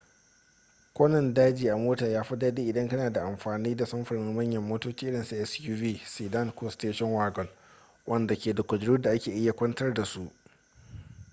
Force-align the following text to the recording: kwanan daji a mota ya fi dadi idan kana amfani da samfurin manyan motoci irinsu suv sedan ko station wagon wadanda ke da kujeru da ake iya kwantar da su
kwanan 0.93 1.33
daji 1.33 1.69
a 1.69 1.77
mota 1.77 2.07
ya 2.07 2.23
fi 2.23 2.35
dadi 2.35 2.67
idan 2.69 2.89
kana 2.89 3.21
amfani 3.21 3.75
da 3.75 3.85
samfurin 3.85 4.33
manyan 4.35 4.63
motoci 4.63 5.05
irinsu 5.05 5.45
suv 5.45 6.01
sedan 6.05 6.51
ko 6.51 6.69
station 6.69 7.13
wagon 7.13 7.47
wadanda 8.07 8.35
ke 8.35 8.53
da 8.53 8.63
kujeru 8.63 8.97
da 9.01 9.11
ake 9.11 9.31
iya 9.31 9.53
kwantar 9.53 9.93
da 9.93 10.05
su 10.05 10.31